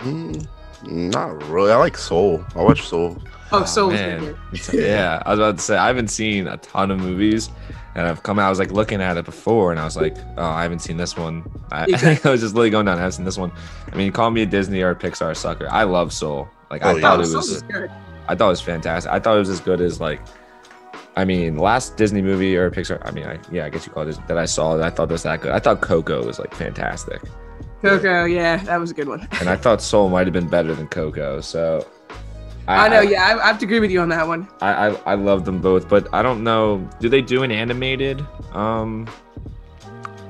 Mm, 0.00 0.46
not 0.86 1.42
really. 1.48 1.70
I 1.72 1.76
like 1.76 1.96
Soul. 1.96 2.44
I 2.56 2.62
watch 2.62 2.82
Soul. 2.82 3.16
Oh, 3.54 3.64
Soul's 3.64 3.92
man. 3.94 4.20
good. 4.20 4.36
Yeah, 4.72 5.22
I 5.26 5.30
was 5.30 5.38
about 5.38 5.56
to 5.58 5.62
say 5.62 5.76
I 5.76 5.86
haven't 5.86 6.08
seen 6.08 6.46
a 6.48 6.56
ton 6.56 6.90
of 6.90 6.98
movies, 6.98 7.50
and 7.94 8.06
I've 8.06 8.22
come 8.22 8.38
out. 8.38 8.46
I 8.46 8.50
was 8.50 8.58
like 8.58 8.72
looking 8.72 9.02
at 9.02 9.16
it 9.18 9.24
before, 9.26 9.70
and 9.70 9.78
I 9.78 9.84
was 9.84 9.94
like, 9.96 10.16
oh, 10.38 10.44
I 10.44 10.62
haven't 10.62 10.78
seen 10.78 10.96
this 10.96 11.16
one. 11.16 11.44
I, 11.70 11.84
Exactly. 11.88 12.28
I 12.28 12.32
was 12.32 12.40
just 12.40 12.54
literally 12.54 12.70
going 12.70 12.86
down. 12.86 12.96
I 12.96 13.00
haven't 13.02 13.12
seen 13.12 13.24
this 13.26 13.36
one. 13.38 13.52
I 13.92 13.96
mean, 13.96 14.10
call 14.10 14.30
me 14.30 14.42
a 14.42 14.46
Disney 14.46 14.80
or 14.80 14.90
a 14.90 14.96
Pixar 14.96 15.36
sucker. 15.36 15.68
I 15.70 15.82
love 15.84 16.12
Soul. 16.12 16.48
Like 16.70 16.82
I 16.82 16.92
Oh, 16.92 16.94
yeah. 16.96 17.00
thought 17.02 17.18
Oh, 17.18 17.22
it 17.22 17.26
Soul 17.26 17.36
was. 17.40 17.62
I 18.28 18.34
thought 18.34 18.46
it 18.46 18.48
was 18.48 18.60
fantastic. 18.62 19.12
I 19.12 19.18
thought 19.20 19.36
it 19.36 19.40
was 19.40 19.50
as 19.50 19.60
good 19.60 19.80
as 19.82 20.00
like. 20.00 20.20
I 21.16 21.24
mean, 21.24 21.58
last 21.58 21.96
Disney 21.96 22.22
movie 22.22 22.56
or 22.56 22.70
Pixar. 22.70 23.00
I 23.04 23.10
mean, 23.10 23.24
I, 23.24 23.38
yeah, 23.50 23.66
I 23.66 23.70
guess 23.70 23.86
you 23.86 23.92
call 23.92 24.08
it 24.08 24.18
that 24.28 24.38
I 24.38 24.46
saw. 24.46 24.76
That 24.76 24.86
I 24.86 24.90
thought 24.90 25.08
that 25.08 25.14
was 25.14 25.22
that 25.24 25.40
good. 25.42 25.52
I 25.52 25.58
thought 25.58 25.80
Coco 25.80 26.24
was 26.24 26.38
like 26.38 26.54
fantastic, 26.54 27.20
Coco, 27.82 28.24
yeah, 28.24 28.56
that 28.58 28.78
was 28.78 28.90
a 28.90 28.94
good 28.94 29.08
one. 29.08 29.28
and 29.40 29.48
I 29.48 29.56
thought 29.56 29.82
Soul 29.82 30.08
might 30.08 30.26
have 30.26 30.32
been 30.32 30.48
better 30.48 30.74
than 30.74 30.88
Coco. 30.88 31.40
So. 31.40 31.86
I 32.68 32.88
know, 32.88 33.00
yeah, 33.00 33.24
I, 33.26 33.42
I 33.42 33.46
have 33.48 33.58
to 33.58 33.64
agree 33.66 33.80
with 33.80 33.90
you 33.90 34.00
on 34.00 34.08
that 34.10 34.26
one. 34.26 34.48
I, 34.60 34.86
I 34.86 34.88
I 35.04 35.14
love 35.16 35.44
them 35.44 35.60
both, 35.60 35.88
but 35.88 36.06
I 36.14 36.22
don't 36.22 36.44
know. 36.44 36.88
Do 37.00 37.08
they 37.08 37.20
do 37.20 37.42
an 37.42 37.50
animated 37.50 38.24
um 38.52 39.08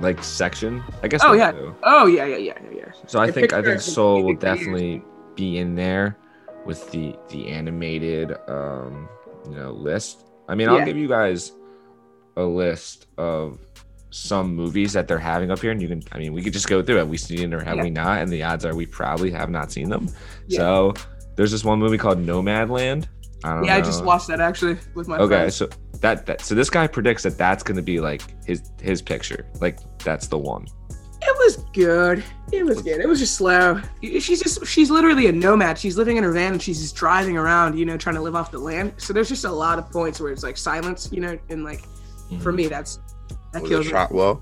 like 0.01 0.25
section? 0.25 0.83
I 1.03 1.09
guess. 1.09 1.21
Oh, 1.23 1.35
yeah. 1.35 1.53
do. 1.53 1.77
Oh 1.83 2.07
yeah, 2.07 2.25
yeah, 2.25 2.39
yeah, 2.39 2.59
yeah. 2.75 2.93
So 3.07 3.21
I 3.21 3.31
think 3.31 3.53
I 3.53 3.61
think 3.63 3.83
Soul 3.83 4.23
will 4.23 4.31
years. 4.31 4.41
definitely 4.41 5.03
be 5.37 5.59
in 5.59 5.75
there 5.75 6.17
with 6.65 6.91
the 6.91 7.15
the 7.29 7.49
animated 7.49 8.33
um 8.49 9.09
you 9.49 9.57
know 9.57 9.73
list. 9.73 10.25
I 10.53 10.55
mean, 10.55 10.69
I'll 10.69 10.79
Yeah. 10.79 10.85
give 10.85 10.99
you 10.99 11.09
guys 11.09 11.53
a 12.37 12.43
list 12.45 13.07
of 13.17 13.59
some 14.11 14.55
movies 14.55 14.93
that 14.93 15.09
they're 15.09 15.19
having 15.19 15.51
up 15.51 15.61
here, 15.61 15.71
and 15.71 15.81
you 15.81 15.89
can. 15.89 16.03
I 16.13 16.19
mean, 16.19 16.35
we 16.35 16.43
could 16.43 16.53
just 16.53 16.69
go 16.69 16.83
through 16.83 16.99
it. 16.99 17.09
We 17.09 17.17
seen 17.17 17.53
it 17.53 17.55
or 17.55 17.65
have 17.65 17.79
Yeah. 17.79 17.83
we 17.85 17.91
not? 17.91 18.21
And 18.21 18.31
the 18.31 18.43
odds 18.43 18.67
are 18.67 18.75
we 18.75 18.85
probably 18.85 19.31
have 19.31 19.49
not 19.49 19.73
seen 19.73 19.89
them. 19.89 20.09
Yeah. 20.49 20.59
So 20.59 20.95
there's 21.37 21.51
this 21.51 21.65
one 21.65 21.79
movie 21.79 21.97
called 21.97 22.19
Nomadland. 22.25 23.07
I 23.43 23.55
don't 23.55 23.65
Yeah, 23.65 23.77
I 23.77 23.81
just 23.81 24.05
watched 24.05 24.29
that 24.29 24.41
actually 24.41 24.77
with 24.95 25.09
my 25.09 25.17
Okay, 25.17 25.35
friends. 25.35 25.57
so 25.57 25.69
that 26.03 26.27
that 26.27 26.43
so 26.43 26.55
this 26.55 26.69
guy 26.69 26.87
predicts 26.87 27.23
that 27.23 27.39
that's 27.39 27.63
going 27.63 27.77
to 27.77 27.83
be 27.83 27.99
like 28.01 28.23
his 28.45 28.61
his 28.83 29.01
picture, 29.01 29.47
like 29.63 29.79
that's 30.05 30.27
the 30.27 30.39
one. 30.39 30.67
It 31.43 31.57
was 31.57 31.57
good. 31.73 32.25
It 32.53 32.65
was 32.65 32.83
good. 32.83 33.01
It 33.01 33.09
was 33.09 33.19
just 33.19 33.35
slow. 33.35 33.81
She's 34.03 34.41
just 34.41 34.65
she's 34.67 34.91
literally 34.91 35.27
a 35.27 35.33
nomad. 35.33 35.77
She's 35.79 35.97
living 35.97 36.17
in 36.17 36.23
her 36.25 36.33
van 36.33 36.53
and 36.53 36.63
she's 36.63 36.81
just 36.81 36.95
driving 36.95 37.37
around, 37.37 37.79
you 37.79 37.85
know, 37.85 37.97
trying 37.97 38.15
to 38.17 38.23
live 38.23 38.37
off 38.37 38.51
the 38.53 38.59
land. 38.59 38.93
So 38.99 39.13
there's 39.13 39.29
just 39.29 39.45
a 39.45 39.51
lot 39.51 39.79
of 39.79 39.91
points 39.91 40.21
where 40.21 40.31
it's 40.31 40.43
like 40.45 40.57
silence, 40.57 41.09
you 41.13 41.21
know, 41.21 41.37
and 41.49 41.65
like 41.65 41.85
for 42.41 42.53
me 42.53 42.67
that's 42.69 43.01
that 43.53 43.63
Was 43.63 43.71
kills 43.71 43.87
it 43.87 43.89
me. 43.89 43.93
shot 43.93 44.13
well? 44.13 44.41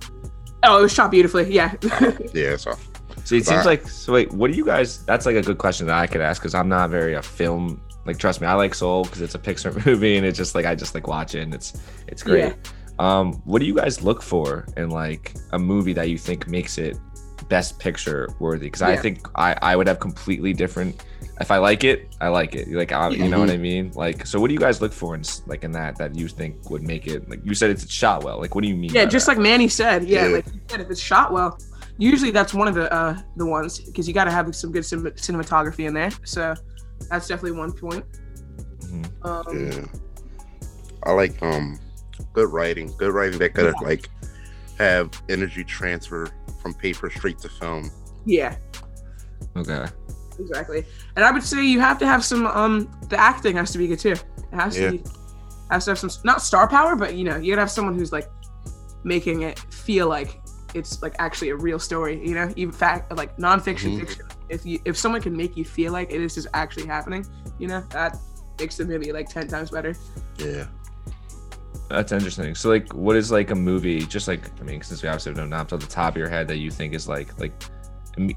Oh, 0.63 0.79
it 0.81 0.83
was 0.83 0.93
shot 0.93 1.11
beautifully. 1.11 1.53
Yeah. 1.53 1.73
Uh, 1.91 2.13
yeah, 2.35 2.57
so 2.57 2.73
So 3.25 3.35
it 3.37 3.47
seems 3.47 3.65
like 3.65 3.89
so. 3.89 4.13
Wait, 4.13 4.31
what 4.33 4.51
do 4.51 4.57
you 4.57 4.65
guys? 4.65 5.03
That's 5.07 5.25
like 5.25 5.37
a 5.37 5.43
good 5.43 5.59
question 5.59 5.87
that 5.87 5.97
I 5.99 6.07
could 6.07 6.21
ask 6.21 6.43
because 6.43 6.55
I'm 6.55 6.69
not 6.69 6.91
very 6.91 7.15
a 7.15 7.23
film. 7.23 7.81
Like, 8.07 8.19
trust 8.19 8.41
me, 8.41 8.47
I 8.47 8.55
like 8.55 8.75
Soul 8.75 9.05
because 9.05 9.21
it's 9.23 9.35
a 9.35 9.39
Pixar 9.39 9.87
movie 9.87 10.17
and 10.17 10.27
it's 10.27 10.37
just 10.37 10.55
like 10.55 10.67
I 10.67 10.75
just 10.75 10.95
like 10.95 11.07
watch 11.07 11.35
it 11.35 11.41
and 11.43 11.55
it's 11.55 11.81
it's 12.09 12.23
great. 12.23 12.41
Yeah. 12.45 12.55
Um, 13.01 13.33
what 13.47 13.61
do 13.61 13.65
you 13.67 13.75
guys 13.75 14.03
look 14.03 14.21
for 14.23 14.67
in 14.77 14.91
like 14.91 15.35
a 15.53 15.59
movie 15.59 15.95
that 15.95 16.11
you 16.11 16.19
think 16.19 16.49
makes 16.49 16.77
it 16.77 16.99
best 17.49 17.79
picture 17.79 18.29
worthy? 18.39 18.67
Because 18.67 18.83
I 18.83 18.95
think 18.97 19.27
I 19.35 19.57
I 19.63 19.75
would 19.77 19.87
have 19.89 20.01
completely 20.01 20.53
different. 20.53 21.03
If 21.41 21.51
I 21.51 21.57
like 21.57 21.85
it, 21.85 22.15
I 22.21 22.29
like 22.29 22.55
it. 22.55 22.69
Like, 22.69 22.93
I, 22.93 23.09
you 23.09 23.27
know 23.31 23.41
what 23.41 23.49
I 23.49 23.57
mean? 23.57 23.93
Like, 23.95 24.27
so 24.27 24.39
what 24.39 24.49
do 24.49 24.53
you 24.55 24.61
guys 24.61 24.83
look 24.83 24.93
for 24.93 25.15
in 25.15 25.23
like 25.47 25.65
in 25.65 25.73
that 25.73 25.97
that 25.97 26.15
you 26.15 26.29
think 26.29 26.69
would 26.69 26.83
make 26.83 27.07
it? 27.07 27.27
Like, 27.31 27.41
you 27.43 27.55
said 27.55 27.71
it's 27.71 27.91
shot 27.91 28.23
well. 28.23 28.39
Like, 28.39 28.55
what 28.55 28.61
do 28.63 28.69
you 28.69 28.77
mean? 28.77 28.93
yeah, 28.93 29.07
just 29.07 29.25
that? 29.25 29.33
like 29.33 29.43
Manny 29.43 29.67
said. 29.67 30.05
Yeah, 30.05 30.27
Yeah. 30.27 30.35
like 30.37 30.47
you 30.53 30.61
said, 30.69 30.81
if 30.83 30.91
it's 30.91 31.01
shot 31.01 31.33
well, 31.33 31.59
usually 31.97 32.31
that's 32.31 32.53
one 32.53 32.69
of 32.69 32.75
the 32.75 32.93
uh 32.93 33.19
the 33.37 33.47
ones 33.47 33.81
because 33.81 34.07
you 34.07 34.13
got 34.13 34.25
to 34.25 34.31
have 34.31 34.55
some 34.55 34.71
good 34.71 34.85
cin- 34.85 35.03
cinematography 35.17 35.87
in 35.87 35.95
there. 35.95 36.11
So 36.25 36.55
that's 37.09 37.27
definitely 37.27 37.59
one 37.59 37.73
point. 37.73 38.05
Mhm. 38.83 39.25
Um, 39.25 39.73
yeah. 39.73 39.87
I 41.05 41.13
like 41.13 41.43
um 41.43 41.79
good 42.33 42.49
writing. 42.53 42.93
Good 42.99 43.13
writing 43.13 43.39
that 43.39 43.55
could 43.55 43.75
like 43.83 44.09
have 44.79 45.11
energy 45.29 45.65
transfer 45.65 46.29
from 46.63 46.75
paper 46.75 47.11
straight 47.11 47.39
to 47.41 47.49
film. 47.49 47.91
yeah. 48.27 48.57
okay. 49.57 49.87
exactly. 50.39 50.85
And 51.17 51.25
I 51.25 51.31
would 51.31 51.43
say 51.43 51.65
you 51.65 51.81
have 51.81 51.99
to 51.99 52.07
have 52.07 52.25
some 52.25 52.47
um 52.47 52.91
the 53.09 53.17
acting 53.19 53.57
has 53.57 53.71
to 53.73 53.79
be 53.79 53.87
good 53.89 53.99
too. 53.99 54.13
It 54.13 54.23
has 54.53 54.79
Yeah. 54.79 54.91
to 54.91 54.99
be 54.99 55.05
has 55.71 55.85
to 55.85 55.93
have 55.93 55.99
some 55.99 56.11
not 56.25 56.43
star 56.43 56.69
power, 56.69 56.97
but 56.97 57.15
you 57.15 57.25
know, 57.25 57.37
you 57.37 57.53
gotta 57.53 57.63
have 57.63 57.71
someone 57.71 57.97
who's 57.99 58.13
like 58.13 58.29
making 59.05 59.43
it 59.43 59.59
feel 59.59 60.09
like 60.09 60.41
it's 60.75 61.03
like 61.03 61.15
actually 61.19 61.51
a 61.51 61.57
real 61.57 61.79
story, 61.79 62.21
you 62.27 62.35
know, 62.35 62.53
even 62.57 62.73
fact 62.73 63.11
like 63.17 63.37
nonfiction 63.39 63.95
Mhm. 63.97 64.01
fiction. 64.01 64.27
If 64.49 64.65
you 64.67 64.79
if 64.85 64.97
someone 64.97 65.21
can 65.23 65.37
make 65.37 65.57
you 65.57 65.65
feel 65.65 65.93
like 65.93 66.13
it 66.13 66.21
is 66.21 66.35
just 66.35 66.49
actually 66.55 66.87
happening, 66.87 67.25
you 67.59 67.69
know, 67.69 67.81
that 67.91 68.17
makes 68.59 68.77
the 68.77 68.85
movie 68.85 69.13
like 69.13 69.29
ten 69.29 69.47
times 69.49 69.71
better. 69.71 69.95
Yeah. 70.39 70.67
That's 71.91 72.13
interesting. 72.13 72.55
So, 72.55 72.69
like, 72.69 72.93
what 72.95 73.17
is 73.17 73.33
like 73.33 73.51
a 73.51 73.55
movie? 73.55 74.01
Just 74.01 74.29
like, 74.29 74.49
I 74.61 74.63
mean, 74.63 74.81
since 74.83 75.03
we 75.03 75.09
obviously 75.09 75.35
don't 75.35 75.51
know 75.51 75.57
off 75.57 75.69
the 75.69 75.79
top 75.79 76.15
of 76.15 76.17
your 76.17 76.29
head 76.29 76.47
that 76.49 76.59
you 76.59 76.71
think 76.71 76.95
is 76.95 77.09
like, 77.09 77.39
like, 77.41 77.53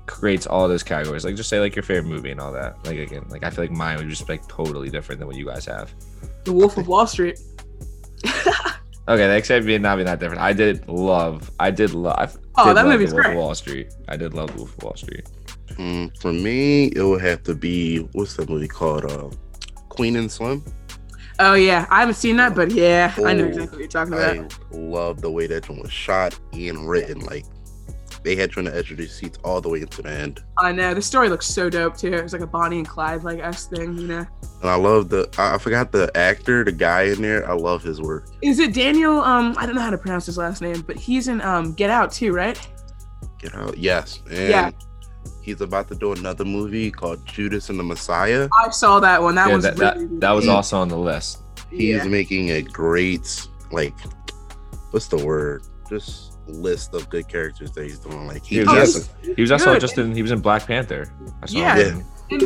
creates 0.07 0.47
all 0.47 0.67
those 0.67 0.83
categories. 0.83 1.23
Like, 1.23 1.35
just 1.35 1.49
say 1.49 1.59
like 1.59 1.75
your 1.75 1.83
favorite 1.83 2.09
movie 2.09 2.31
and 2.31 2.39
all 2.39 2.51
that. 2.51 2.83
Like, 2.85 2.97
again, 2.97 3.25
like 3.29 3.43
I 3.43 3.49
feel 3.49 3.63
like 3.63 3.71
mine 3.71 3.97
would 3.97 4.09
just 4.09 4.25
be 4.27 4.33
like 4.33 4.47
totally 4.47 4.89
different 4.89 5.19
than 5.19 5.27
what 5.27 5.37
you 5.37 5.45
guys 5.45 5.65
have. 5.65 5.93
The 6.43 6.53
Wolf 6.53 6.77
of 6.77 6.87
Wall 6.87 7.05
Street. 7.07 7.39
Okay, 9.05 9.27
that 9.27 9.35
actually 9.35 9.59
may 9.61 9.77
not 9.77 9.97
be 9.97 10.03
that 10.03 10.19
different. 10.21 10.41
I 10.41 10.53
did 10.53 10.87
love. 10.87 11.51
I 11.59 11.71
did 11.71 11.93
love. 11.93 12.37
Oh, 12.55 12.73
that 12.73 12.85
movie's 12.85 13.11
great. 13.11 13.35
Wall 13.35 13.53
Street. 13.53 13.93
I 14.07 14.15
did 14.15 14.33
love 14.33 14.51
The 14.53 14.59
Wolf 14.59 14.77
of 14.77 14.83
Wall 14.83 14.95
Street. 14.95 15.27
Mm, 15.71 16.17
for 16.21 16.31
me, 16.31 16.85
it 16.85 17.01
would 17.01 17.21
have 17.21 17.43
to 17.43 17.53
be 17.53 17.97
what's 18.13 18.35
that 18.37 18.49
movie 18.49 18.67
called? 18.67 19.03
Uh, 19.03 19.29
Queen 19.89 20.15
and 20.15 20.31
Slim. 20.31 20.63
Oh 21.39 21.53
yeah, 21.55 21.87
I 21.89 22.01
haven't 22.01 22.15
seen 22.15 22.37
that, 22.37 22.55
but 22.55 22.71
yeah, 22.71 23.13
I 23.17 23.33
know 23.33 23.45
Oh, 23.45 23.47
exactly 23.47 23.67
what 23.71 23.79
you're 23.79 23.87
talking 23.87 24.13
about. 24.13 24.59
I 24.71 24.75
love 24.77 25.21
the 25.21 25.31
way 25.31 25.47
that 25.47 25.67
one 25.67 25.79
was 25.79 25.91
shot 25.91 26.37
and 26.53 26.87
written. 26.87 27.19
Like 27.21 27.45
they 28.23 28.35
had 28.35 28.55
you 28.55 28.59
on 28.61 28.65
the 28.65 28.75
edge 28.75 28.91
of 28.91 28.97
their 28.97 29.07
seats 29.07 29.37
all 29.43 29.59
the 29.59 29.67
way 29.67 29.81
into 29.81 30.01
the 30.01 30.09
end. 30.09 30.43
I 30.57 30.71
know 30.71 30.93
the 30.93 31.01
story 31.01 31.27
looks 31.29 31.45
so 31.45 31.69
dope 31.69 31.97
too. 31.97 32.13
It 32.13 32.23
was 32.23 32.33
like 32.33 32.41
a 32.41 32.47
Bonnie 32.47 32.77
and 32.77 32.87
Clyde 32.87 33.23
like 33.23 33.39
s 33.39 33.65
thing, 33.65 33.97
you 33.97 34.07
know. 34.07 34.25
And 34.61 34.69
I 34.69 34.75
love 34.75 35.09
the 35.09 35.27
I 35.37 35.57
forgot 35.57 35.91
the 35.91 36.09
actor, 36.15 36.63
the 36.63 36.71
guy 36.71 37.03
in 37.03 37.21
there. 37.21 37.49
I 37.49 37.53
love 37.53 37.83
his 37.83 37.99
work. 38.01 38.27
Is 38.41 38.59
it 38.59 38.73
Daniel? 38.73 39.19
Um, 39.19 39.55
I 39.57 39.65
don't 39.65 39.75
know 39.75 39.81
how 39.81 39.89
to 39.89 39.97
pronounce 39.97 40.25
his 40.25 40.37
last 40.37 40.61
name, 40.61 40.81
but 40.81 40.95
he's 40.97 41.27
in 41.27 41.41
um 41.41 41.73
Get 41.73 41.89
Out 41.89 42.11
too, 42.11 42.31
right? 42.31 42.59
Get 43.39 43.55
Out, 43.55 43.77
yes. 43.77 44.21
And 44.29 44.49
yeah. 44.49 44.71
He's 45.43 45.59
about 45.61 45.89
to 45.89 45.95
do 45.95 46.13
another 46.13 46.45
movie 46.45 46.89
called 46.89 47.25
Judas 47.25 47.69
and 47.69 47.77
the 47.77 47.83
Messiah. 47.83 48.47
I 48.63 48.69
saw 48.69 48.99
that 49.01 49.21
one. 49.21 49.35
That 49.35 49.49
yeah, 49.49 49.55
was 49.55 49.63
that, 49.65 49.77
really, 49.77 50.05
that, 50.07 50.19
that 50.21 50.31
was 50.31 50.47
also 50.47 50.77
on 50.77 50.87
the 50.87 50.97
list. 50.97 51.41
He's 51.69 51.97
yeah. 51.97 52.03
making 52.05 52.51
a 52.51 52.61
great 52.61 53.47
like 53.71 53.93
what's 54.91 55.07
the 55.07 55.17
word? 55.25 55.63
Just 55.89 56.37
list 56.47 56.93
of 56.93 57.09
good 57.09 57.27
characters 57.27 57.71
that 57.73 57.83
he's 57.83 57.99
doing. 57.99 58.25
Like 58.27 58.45
He 58.45 58.55
he, 58.55 58.61
was, 58.63 58.69
also, 58.95 59.33
he 59.35 59.41
was 59.41 59.51
also 59.51 59.77
just 59.79 59.97
in 59.97 60.15
he 60.15 60.21
was 60.21 60.31
in 60.31 60.39
Black 60.39 60.65
Panther. 60.65 61.11
I 61.41 61.45
saw 61.47 61.57
Yeah. 61.57 61.75
him. 61.75 62.05
And 62.31 62.43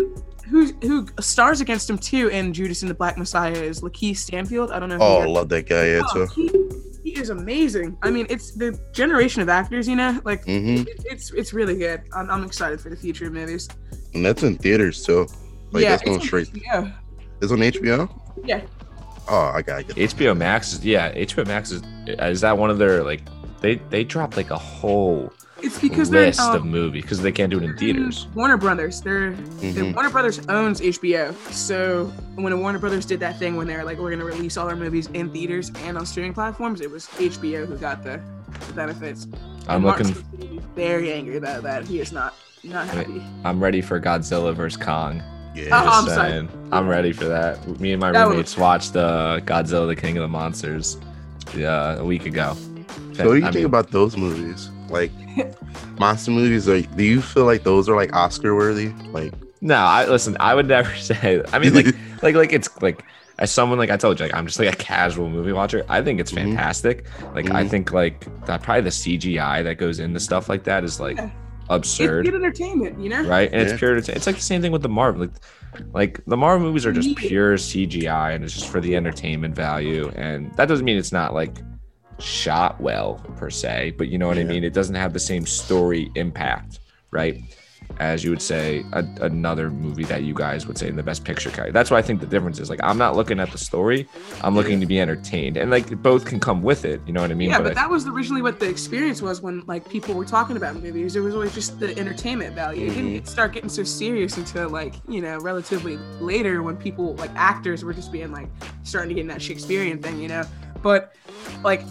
who 0.50 0.72
who 0.82 1.08
stars 1.20 1.62
against 1.62 1.90
him 1.90 1.98
too 1.98 2.30
in 2.30 2.54
Judas 2.54 2.82
and 2.82 2.90
the 2.90 2.96
Black 2.96 3.18
Messiah 3.18 3.52
is 3.52 3.82
LaKeith 3.82 4.18
Stanfield. 4.18 4.72
I 4.72 4.80
don't 4.80 4.90
know. 4.90 4.96
if 4.96 5.02
Oh, 5.02 5.18
I 5.22 5.26
love 5.26 5.50
that 5.50 5.68
guy. 5.70 5.88
Yeah, 5.88 6.02
Oh, 6.10 6.26
too. 6.26 6.34
he, 6.36 6.48
he 6.48 6.77
is 7.20 7.30
amazing. 7.30 7.98
I 8.02 8.12
mean, 8.12 8.28
it's 8.30 8.52
the 8.52 8.80
generation 8.94 9.42
of 9.42 9.50
actors, 9.50 9.88
you 9.88 9.96
know. 9.96 10.20
Like 10.24 10.46
hmm 10.46 10.78
it, 10.78 11.04
it's 11.06 11.32
it's 11.32 11.54
really 11.54 11.78
good. 11.78 12.02
I'm, 12.14 12.30
I'm 12.30 12.44
excited 12.44 12.80
for 12.82 12.90
the 12.90 12.96
future 12.96 13.28
of 13.28 13.34
movies. 13.34 13.68
And 14.14 14.26
that's 14.26 14.44
in 14.44 14.58
theaters 14.58 15.04
too. 15.06 15.28
Like 15.72 15.84
yeah, 15.84 15.90
that's 15.92 16.04
going 16.04 16.16
it's 16.16 16.24
on 16.24 16.28
straight. 16.28 16.48
HBO. 16.54 16.94
It's 17.42 17.52
on 17.52 17.58
HBO. 17.60 18.20
Yeah. 18.46 18.62
Oh, 19.30 19.52
I 19.54 19.62
gotta 19.62 19.84
get. 19.84 19.96
HBO 19.96 20.36
Max 20.38 20.74
is 20.74 20.86
yeah, 20.86 21.14
HBO 21.14 21.46
Max 21.46 21.72
is 21.72 21.82
is 22.08 22.42
that 22.42 22.58
one 22.58 22.70
of 22.70 22.78
their 22.78 23.04
like 23.04 23.22
they 23.60 23.76
they 23.90 24.04
dropped 24.04 24.38
like 24.38 24.52
a 24.52 24.58
whole 24.58 25.32
It's 25.64 25.80
because 25.80 26.10
they're 26.10 26.28
list 26.28 26.40
of 26.40 26.62
um, 26.62 26.70
movies 26.72 27.02
because 27.04 27.22
they 27.22 27.32
can't 27.32 27.50
do 27.52 27.58
it 27.58 27.64
in 27.64 27.76
theaters. 27.78 28.28
Warner 28.36 28.58
Brothers. 28.58 29.02
They're, 29.02 29.32
they're 29.32 29.84
Mhm. 29.86 29.94
Warner 29.96 30.10
Brothers 30.10 30.40
owns 30.48 30.82
HBO. 30.82 31.34
So 31.52 32.06
when 32.36 32.58
Warner 32.60 32.80
Brothers 32.80 33.06
did 33.06 33.20
that 33.22 33.38
thing 33.40 33.56
when 33.56 33.68
they're 33.68 33.84
like, 33.84 33.98
we're 33.98 34.12
gonna 34.12 34.26
release 34.26 34.56
all 34.58 34.68
our 34.68 34.76
movies 34.76 35.08
in 35.14 35.30
theaters 35.32 35.72
and 35.86 35.98
on 35.98 36.06
streaming 36.06 36.34
platforms, 36.34 36.82
it 36.82 36.92
was 36.92 37.08
HBO 37.18 37.66
who 37.66 37.76
got 37.78 38.04
the, 38.04 38.20
the 38.68 38.74
benefits. 38.74 39.28
I'm 39.68 39.84
And 39.84 39.86
looking 39.86 40.62
very 40.76 41.12
angry 41.12 41.38
about 41.38 41.64
that. 41.64 41.88
He 41.88 42.00
is 42.00 42.12
not 42.12 42.34
not 42.64 42.88
happy. 42.88 43.22
I'm 43.46 43.62
ready 43.62 43.82
for 43.82 44.00
Godzilla 44.00 44.54
vs 44.54 44.78
Kong. 44.82 45.22
Yeah. 45.56 45.70
Oh, 45.72 45.90
I'm 45.90 46.06
sorry. 46.08 46.48
I'm 46.72 46.88
ready 46.88 47.12
for 47.14 47.26
that. 47.26 47.80
Me 47.80 47.94
and 47.94 48.00
my 48.02 48.12
That 48.12 48.26
was- 48.28 48.32
roommates 48.34 48.58
watched 48.58 48.96
uh, 48.96 49.40
Godzilla 49.44 49.88
the 49.88 49.96
King 49.96 50.18
of 50.18 50.22
the 50.22 50.28
Monsters 50.28 50.98
uh, 51.56 51.96
a 52.00 52.06
week 52.06 52.26
ago. 52.26 52.56
So 53.14 53.26
what 53.26 53.34
do 53.34 53.40
you 53.40 53.46
I 53.46 53.46
think 53.48 53.56
mean, 53.56 53.66
about 53.66 53.90
those 53.90 54.16
movies? 54.16 54.70
Like 54.90 55.12
monster 56.00 56.32
movies, 56.32 56.68
like 56.68 56.96
do 56.96 57.04
you 57.04 57.22
feel 57.22 57.46
like 57.46 57.64
those 57.64 57.90
are 57.90 57.96
like 57.96 58.16
Oscar 58.16 58.56
worthy? 58.56 58.90
Like 59.12 59.34
No, 59.62 59.76
I 59.76 60.06
listen. 60.08 60.38
I 60.40 60.54
would 60.56 60.68
never 60.68 60.94
say. 60.98 61.44
I 61.52 61.60
mean, 61.60 61.74
like, 61.74 61.88
like, 62.22 62.36
like 62.36 62.54
it's 62.54 62.70
like 62.82 63.04
as 63.40 63.52
someone 63.52 63.78
like 63.78 63.90
I 63.92 63.98
told 63.98 64.20
you, 64.20 64.26
like 64.26 64.34
I'm 64.36 64.48
just 64.48 64.58
like 64.60 64.74
a 64.74 64.78
casual 64.78 65.30
movie 65.30 65.52
watcher. 65.52 65.86
I 65.90 66.02
think 66.02 66.20
it's 66.20 66.32
Mhm. 66.32 66.36
fantastic. 66.56 67.06
Like 67.36 67.50
I 67.52 67.64
Mhm. 67.64 67.70
think 67.70 67.92
like 67.92 68.26
that 68.46 68.64
probably 68.64 68.82
the 68.82 68.90
CGI 68.92 69.64
that 69.64 69.76
goes 69.78 70.00
into 70.00 70.20
stuff 70.20 70.50
like 70.50 70.64
that 70.64 70.84
is 70.84 71.00
like 71.00 71.18
Yeah. 71.18 71.30
absurd, 71.70 72.26
It's 72.26 72.32
good 72.32 72.42
entertainment, 72.42 73.00
you 73.00 73.10
know. 73.10 73.24
right? 73.28 73.50
And 73.52 73.62
Yeah. 73.62 73.68
it's 73.74 73.80
pure. 73.80 73.96
It's 73.98 74.08
like 74.26 74.36
the 74.38 74.42
same 74.42 74.62
thing 74.62 74.72
with 74.72 74.82
the 74.84 74.90
Marvel. 74.90 75.22
Like, 75.22 75.32
like 75.94 76.22
the 76.26 76.38
Marvel 76.38 76.66
movies 76.66 76.86
are 76.88 76.92
just 76.94 77.16
pure 77.18 77.56
CGI, 77.58 78.32
and 78.34 78.44
it's 78.44 78.54
just 78.54 78.68
for 78.70 78.80
the 78.82 78.96
entertainment 78.96 79.54
value. 79.56 80.12
And 80.16 80.52
that 80.56 80.68
doesn't 80.68 80.86
mean 80.86 80.98
it's 80.98 81.12
not 81.12 81.34
like 81.36 81.58
shot 82.20 82.80
well 82.82 83.16
per 83.38 83.50
se, 83.50 83.94
but 83.98 84.08
you 84.10 84.18
know 84.18 84.28
what 84.28 84.38
I 84.38 84.44
mean. 84.44 84.64
It 84.64 84.74
doesn't 84.74 84.96
have 84.96 85.14
the 85.14 85.20
same 85.20 85.46
story 85.46 86.12
impact, 86.16 86.80
right? 87.12 87.40
As 88.00 88.22
you 88.24 88.32
would 88.32 88.42
say, 88.42 88.84
a, 88.92 89.06
another 89.22 89.72
movie 89.72 90.04
that 90.06 90.24
you 90.24 90.34
guys 90.34 90.68
would 90.68 90.78
say 90.78 90.88
in 90.90 90.98
the 90.98 91.04
best 91.04 91.24
picture 91.24 91.50
category. 91.50 91.72
That's 91.72 91.90
why 91.90 91.98
I 91.98 92.02
think 92.02 92.20
the 92.20 92.28
difference 92.28 92.60
is 92.60 92.70
like 92.70 92.82
I'm 92.84 92.98
not 92.98 93.16
looking 93.16 93.40
at 93.40 93.50
the 93.52 93.58
story, 93.58 94.08
I'm 94.42 94.56
looking 94.56 94.80
to 94.82 94.86
be 94.86 95.00
entertained, 95.00 95.56
and 95.56 95.72
like 95.72 95.90
both 96.02 96.26
can 96.26 96.40
come 96.40 96.62
with 96.62 96.84
it. 96.86 97.00
You 97.08 97.14
know 97.14 97.22
what 97.22 97.32
I 97.32 97.34
mean? 97.34 97.50
yeah, 97.50 97.60
but 97.60 97.72
I- 97.72 97.76
that 97.76 97.90
was 97.90 98.06
originally 98.06 98.42
what 98.42 98.60
the 98.60 98.68
experience 98.68 99.22
was 99.22 99.42
when 99.42 99.64
like 99.68 99.88
people 99.90 100.16
were 100.16 100.26
talking 100.26 100.58
about 100.58 100.76
movies. 100.76 101.16
It 101.16 101.22
was 101.22 101.34
always 101.34 101.54
just 101.56 101.80
the 101.80 101.98
entertainment 101.98 102.56
value. 102.56 102.88
It 102.88 102.90
didn't 102.90 103.06
Mhm. 103.10 103.14
get- 103.14 103.28
start 103.30 103.54
getting 103.54 103.70
so 103.70 103.84
serious 103.84 104.36
until 104.38 104.70
like 104.70 104.96
you 105.08 105.22
know 105.22 105.38
relatively 105.40 105.98
later 106.20 106.64
when 106.64 106.76
people 106.78 107.16
like 107.16 107.32
actors 107.36 107.86
were 107.86 107.94
just 107.94 108.12
being 108.12 108.32
like 108.34 108.50
starting 108.84 109.10
to 109.10 109.16
get 109.16 109.22
in 109.22 109.28
that 109.28 109.42
Shakespearean 109.42 110.02
thing, 110.02 110.20
you 110.20 110.28
know. 110.28 110.44
But 110.84 111.14
like 111.64 111.84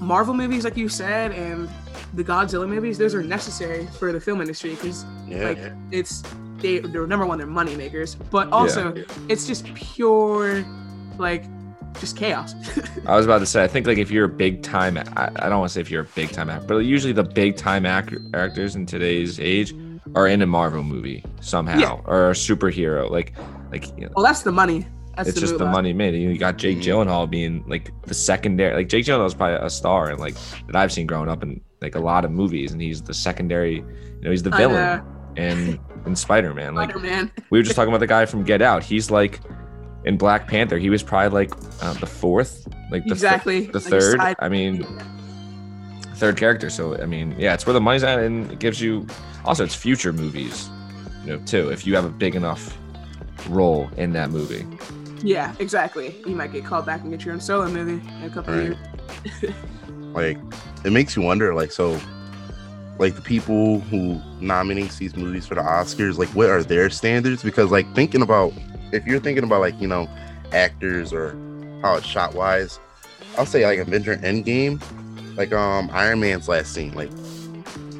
Marvel 0.00 0.34
movies, 0.34 0.64
like 0.64 0.76
you 0.76 0.88
said, 0.88 1.32
and 1.32 1.68
the 2.14 2.24
Godzilla 2.24 2.68
movies, 2.68 2.98
those 2.98 3.14
are 3.14 3.22
necessary 3.22 3.86
for 3.98 4.12
the 4.12 4.20
film 4.20 4.40
industry 4.40 4.70
because 4.70 5.04
yeah, 5.28 5.48
like 5.48 5.58
it's 5.90 6.22
they 6.58 6.78
they're 6.78 7.06
number 7.06 7.26
one, 7.26 7.38
they're 7.38 7.46
money 7.46 7.76
makers, 7.76 8.14
but 8.14 8.50
also 8.50 8.94
it's 9.28 9.46
just 9.46 9.72
pure 9.74 10.64
like 11.18 11.44
just 12.00 12.16
chaos. 12.16 12.54
I 13.06 13.16
was 13.16 13.26
about 13.26 13.40
to 13.40 13.46
say, 13.46 13.62
I 13.62 13.68
think 13.68 13.86
like 13.86 13.98
if 13.98 14.10
you're 14.10 14.24
a 14.24 14.28
big 14.28 14.62
time, 14.62 14.96
I, 14.96 15.30
I 15.36 15.48
don't 15.48 15.58
want 15.60 15.70
to 15.70 15.74
say 15.74 15.80
if 15.80 15.90
you're 15.90 16.02
a 16.02 16.08
big 16.14 16.30
time 16.30 16.48
actor, 16.48 16.66
but 16.66 16.78
usually 16.78 17.12
the 17.12 17.24
big 17.24 17.56
time 17.56 17.84
act- 17.84 18.14
actors 18.34 18.76
in 18.76 18.86
today's 18.86 19.38
age 19.38 19.74
are 20.14 20.26
in 20.26 20.40
a 20.42 20.46
Marvel 20.46 20.82
movie 20.82 21.24
somehow 21.40 21.78
Yeah. 21.78 22.00
or 22.06 22.30
a 22.30 22.32
superhero. 22.32 23.10
Like, 23.10 23.34
like 23.70 23.86
you 23.98 24.06
know, 24.06 24.12
well, 24.16 24.24
that's 24.24 24.42
the 24.42 24.52
money. 24.52 24.86
That's 25.16 25.28
it's 25.30 25.34
the 25.36 25.40
just 25.40 25.58
the 25.58 25.64
move. 25.64 25.72
money 25.72 25.92
made. 25.92 26.14
You 26.14 26.36
got 26.38 26.56
Jake 26.56 26.78
Mhm. 26.78 26.82
Gyllenhaal 26.84 27.28
being 27.30 27.64
like 27.68 27.92
the 28.06 28.14
secondary. 28.14 28.74
Like 28.74 28.88
Jake 28.88 29.04
Gyllenhaal 29.04 29.26
is 29.26 29.34
probably 29.34 29.64
a 29.64 29.70
star 29.70 30.10
and 30.10 30.18
like 30.20 30.34
that 30.66 30.76
I've 30.76 30.92
seen 30.92 31.06
growing 31.06 31.28
up 31.28 31.42
in 31.42 31.60
like 31.82 31.94
a 31.94 32.00
lot 32.00 32.24
of 32.24 32.30
movies, 32.30 32.72
and 32.72 32.80
he's 32.80 33.02
the 33.02 33.14
secondary. 33.14 33.76
You 33.76 34.20
know, 34.22 34.30
he's 34.30 34.42
the 34.42 34.50
villain 34.50 34.74
know. 34.98 35.04
and 35.36 35.78
in 36.06 36.14
Spider 36.16 36.54
Man. 36.54 36.74
Like 36.74 36.90
Spider-Man. 36.90 37.30
we 37.50 37.58
were 37.58 37.62
just 37.62 37.74
talking 37.76 37.88
about 37.90 38.00
the 38.00 38.06
guy 38.06 38.24
from 38.26 38.44
Get 38.44 38.62
Out. 38.62 38.82
He's 38.84 39.10
like 39.10 39.40
in 40.04 40.16
Black 40.16 40.46
Panther. 40.46 40.78
He 40.78 40.90
was 40.90 41.02
probably 41.02 41.46
like 41.46 41.52
uh, 41.82 41.92
the 41.94 42.06
fourth, 42.06 42.66
like 42.90 43.02
the 43.02 43.08
th- 43.10 43.12
exactly. 43.12 43.66
the 43.66 43.78
Like 43.78 43.88
third. 43.88 44.20
I 44.38 44.48
mean, 44.48 44.86
third 46.14 46.36
character. 46.36 46.70
So 46.70 47.00
I 47.00 47.06
mean, 47.06 47.34
yeah, 47.38 47.54
it's 47.54 47.66
where 47.66 47.74
the 47.74 47.80
money's 47.80 48.04
at, 48.04 48.18
and 48.18 48.50
it 48.52 48.58
gives 48.58 48.80
you 48.80 49.06
also 49.44 49.64
it's 49.64 49.74
future 49.74 50.12
movies, 50.12 50.68
you 51.24 51.32
know, 51.36 51.38
too. 51.44 51.70
If 51.70 51.86
you 51.86 51.94
have 51.96 52.04
a 52.04 52.10
big 52.10 52.34
enough 52.36 52.76
role 53.48 53.88
in 53.96 54.12
that 54.12 54.30
movie, 54.30 54.66
yeah, 55.22 55.54
exactly. 55.58 56.14
You 56.26 56.34
might 56.34 56.52
get 56.52 56.64
called 56.64 56.86
back 56.86 57.02
and 57.02 57.10
get 57.10 57.24
your 57.24 57.34
own 57.34 57.40
solo 57.40 57.68
movie 57.68 58.00
in 58.18 58.24
a 58.24 58.30
couple 58.30 58.54
Right. 58.54 58.72
of 58.72 59.42
years. 59.42 59.54
like 60.14 60.38
it 60.84 60.92
makes 60.92 61.16
you 61.16 61.22
wonder. 61.22 61.54
Like 61.54 61.72
so, 61.72 61.98
like 62.98 63.14
the 63.14 63.20
people 63.22 63.80
who 63.80 64.20
nominate 64.40 64.90
these 64.92 65.16
movies 65.16 65.46
for 65.46 65.54
the 65.54 65.62
Oscars, 65.62 66.18
like 66.18 66.28
what 66.28 66.48
are 66.50 66.62
their 66.62 66.90
standards? 66.90 67.42
Because 67.42 67.70
like 67.70 67.92
thinking 67.94 68.22
about 68.22 68.52
if 68.92 69.06
you're 69.06 69.20
thinking 69.20 69.44
about 69.44 69.60
like 69.60 69.78
you 69.80 69.88
know 69.88 70.08
actors 70.52 71.12
or 71.12 71.36
how 71.82 71.94
it's 71.96 72.06
shot 72.06 72.34
wise, 72.34 72.78
I'll 73.38 73.46
say 73.46 73.64
like 73.64 73.78
Avenger 73.78 74.16
Endgame, 74.18 74.80
like 75.36 75.52
um 75.52 75.90
Iron 75.92 76.20
Man's 76.20 76.48
last 76.48 76.72
scene, 76.74 76.92
like 76.94 77.10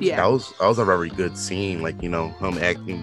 Yeah. 0.01 0.17
that 0.17 0.27
was 0.31 0.53
that 0.61 0.67
was 0.67 0.79
a 0.79 0.85
very 0.85 1.11
good 1.11 1.37
scene. 1.37 1.83
Like 1.83 2.03
you 2.03 2.09
know 2.09 2.29
him 2.41 2.59
acting, 2.59 3.03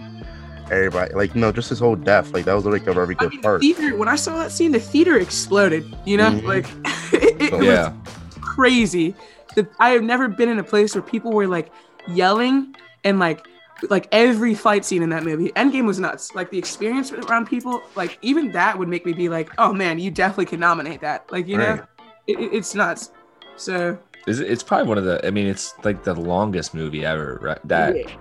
everybody 0.72 1.14
like 1.14 1.34
you 1.36 1.42
know 1.42 1.52
just 1.52 1.70
his 1.70 1.80
whole 1.80 1.96
death. 1.96 2.32
Like 2.34 2.46
that 2.46 2.54
was 2.54 2.66
like 2.66 2.88
a 2.88 2.94
very 2.94 3.16
I 3.16 3.20
good 3.20 3.32
mean, 3.32 3.42
part. 3.42 3.62
the 3.62 3.74
theater, 3.74 3.96
when 3.98 4.08
I 4.08 4.16
saw 4.16 4.38
that 4.38 4.52
scene, 4.52 4.72
the 4.72 4.80
theater 4.80 5.18
exploded. 5.18 5.96
You 6.06 6.18
know, 6.18 6.32
Mhm. 6.32 6.44
like 6.44 6.66
it, 7.14 7.54
it 7.54 7.64
yeah, 7.64 7.90
was 7.90 8.38
crazy. 8.42 9.16
The, 9.56 9.68
I 9.80 9.90
have 9.92 10.04
never 10.04 10.28
been 10.28 10.50
in 10.50 10.60
a 10.60 10.64
place 10.64 10.94
where 10.96 11.02
people 11.02 11.32
were 11.32 11.48
like 11.48 11.72
yelling 12.08 12.76
and 13.04 13.20
like 13.20 13.46
like 13.90 14.08
every 14.12 14.56
fight 14.56 14.84
scene 14.86 15.04
in 15.04 15.10
that 15.10 15.24
movie. 15.24 15.50
Endgame 15.56 15.86
was 15.86 16.00
nuts. 16.00 16.34
Like 16.36 16.50
the 16.52 16.58
experience 16.58 17.12
around 17.12 17.46
people, 17.48 17.82
like 17.96 18.18
even 18.22 18.52
that 18.54 18.78
would 18.78 18.88
make 18.88 19.06
me 19.06 19.14
be 19.14 19.30
like, 19.30 19.50
oh 19.60 19.72
man, 19.74 20.00
you 20.00 20.10
definitely 20.12 20.46
can 20.48 20.60
nominate 20.60 21.02
that. 21.02 21.32
Like 21.32 21.48
you 21.48 21.58
Right. 21.58 21.78
know, 21.78 21.84
it, 22.28 22.40
it- 22.40 22.54
it's 22.54 22.74
nuts. 22.76 23.12
So 23.56 23.98
it's, 24.28 24.40
it's 24.40 24.62
probably 24.64 24.88
one 24.88 24.98
of 24.98 25.06
the. 25.06 25.26
I 25.26 25.32
mean, 25.32 25.48
it's 25.48 25.74
like 25.84 26.04
the 26.04 26.14
longest 26.14 26.74
movie 26.74 27.06
ever. 27.06 27.40
Right? 27.42 27.60
That 27.68 27.96
yeah. 27.96 28.16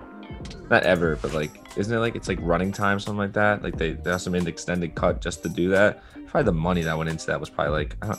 not 0.69 0.83
ever, 0.83 1.15
but 1.17 1.33
like, 1.33 1.51
isn't 1.77 1.95
it 1.95 1.99
like 1.99 2.15
it's 2.15 2.27
like 2.27 2.39
running 2.41 2.71
time 2.71 2.99
something 2.99 3.17
like 3.19 3.33
that? 3.33 3.63
Like 3.63 3.77
they 3.77 3.91
they 3.93 4.11
also 4.11 4.29
made 4.29 4.41
an 4.43 4.47
extended 4.47 4.95
cut 4.95 5.21
just 5.21 5.43
to 5.43 5.49
do 5.49 5.69
that. 5.69 6.03
Probably 6.27 6.43
the 6.45 6.51
money 6.53 6.81
that 6.81 6.97
went 6.97 7.09
into 7.09 7.25
that 7.27 7.39
was 7.39 7.49
probably 7.49 7.73
like 7.73 7.95
uh, 8.01 8.15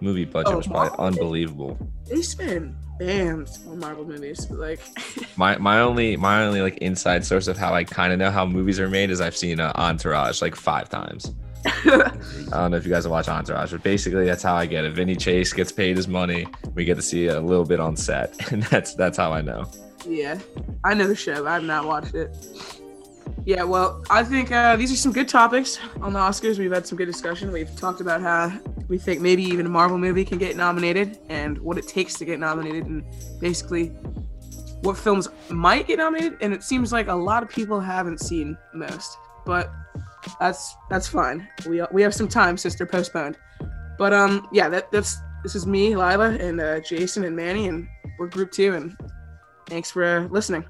movie 0.00 0.24
budget 0.24 0.52
Oh, 0.52 0.56
was 0.56 0.66
probably 0.66 0.88
Marvel? 0.90 1.04
unbelievable. 1.06 1.78
they 2.08 2.22
spend 2.22 2.74
bands 2.98 3.60
on 3.68 3.78
Marvel 3.78 4.04
movies. 4.04 4.46
But 4.46 4.58
like, 4.58 4.80
My 5.36 5.56
my 5.58 5.80
only 5.80 6.16
my 6.16 6.44
only 6.44 6.62
like 6.62 6.78
inside 6.78 7.24
source 7.24 7.48
of 7.48 7.56
how 7.58 7.74
I 7.74 7.84
kind 7.84 8.12
of 8.12 8.18
know 8.18 8.30
how 8.30 8.46
movies 8.46 8.78
are 8.80 8.88
made 8.88 9.10
is 9.10 9.20
I've 9.20 9.36
seen 9.36 9.60
uh, 9.60 9.72
Entourage 9.76 10.40
like 10.42 10.54
five 10.54 10.88
times. 10.88 11.32
I 11.66 12.10
don't 12.52 12.70
know 12.70 12.76
if 12.78 12.86
you 12.86 12.90
guys 12.90 13.04
have 13.04 13.10
watched 13.12 13.28
Entourage, 13.28 13.72
but 13.72 13.82
basically 13.82 14.24
that's 14.24 14.42
how 14.42 14.54
I 14.54 14.64
get 14.64 14.84
it. 14.86 14.94
Vinny 14.94 15.14
Chase 15.14 15.52
gets 15.52 15.70
paid 15.70 15.96
his 15.98 16.08
money. 16.08 16.46
We 16.74 16.86
get 16.86 16.94
to 16.94 17.02
see 17.02 17.26
a 17.26 17.38
little 17.38 17.66
bit 17.66 17.80
on 17.80 17.96
set, 17.98 18.50
and 18.52 18.62
that's 18.64 18.94
that's 18.94 19.18
how 19.18 19.32
I 19.32 19.42
know. 19.42 19.70
Yeah, 20.06 20.38
I 20.84 20.94
know 20.94 21.06
the 21.06 21.14
show. 21.14 21.46
I've 21.46 21.64
not 21.64 21.84
watched 21.86 22.14
it. 22.14 22.34
Yeah, 23.44 23.64
well, 23.64 24.04
I 24.10 24.22
think 24.22 24.52
uh, 24.52 24.76
these 24.76 24.92
are 24.92 24.96
some 24.96 25.12
good 25.12 25.28
topics 25.28 25.78
on 26.00 26.12
the 26.12 26.18
Oscars. 26.18 26.58
We've 26.58 26.72
had 26.72 26.86
some 26.86 26.98
good 26.98 27.06
discussion. 27.06 27.50
We've 27.52 27.74
talked 27.76 28.00
about 28.00 28.20
how 28.20 28.52
we 28.88 28.98
think 28.98 29.20
maybe 29.20 29.42
even 29.42 29.66
a 29.66 29.68
Marvel 29.68 29.98
movie 29.98 30.24
can 30.24 30.38
get 30.38 30.56
nominated 30.56 31.18
and 31.28 31.58
what 31.58 31.78
it 31.78 31.88
takes 31.88 32.14
to 32.14 32.24
get 32.24 32.38
nominated, 32.38 32.86
and 32.86 33.04
basically 33.40 33.88
what 34.82 34.96
films 34.96 35.28
might 35.48 35.86
get 35.86 35.98
nominated, 35.98 36.38
and 36.40 36.52
it 36.52 36.62
seems 36.62 36.92
like 36.92 37.08
a 37.08 37.14
lot 37.14 37.42
of 37.42 37.48
people 37.48 37.80
haven't 37.80 38.20
seen 38.20 38.56
most. 38.74 39.16
But 39.46 39.70
that's 40.38 40.76
that's 40.88 41.08
fine. 41.08 41.48
We 41.66 41.82
we 41.92 42.02
have 42.02 42.14
some 42.14 42.28
time 42.28 42.56
since 42.56 42.74
they're 42.74 42.86
postponed. 42.86 43.38
But 43.98 44.12
um, 44.12 44.48
yeah, 44.52 44.68
that 44.68 44.90
that's 44.90 45.18
this 45.42 45.54
is 45.54 45.66
me, 45.66 45.96
Lila, 45.96 46.30
and 46.30 46.60
uh, 46.60 46.80
Jason 46.80 47.24
and 47.24 47.34
Manny, 47.34 47.68
and 47.68 47.88
we're 48.18 48.28
group 48.28 48.52
two. 48.52 48.74
And 48.74 48.96
thanks 49.66 49.90
for 49.90 50.04
uh, 50.04 50.20
listening. 50.28 50.64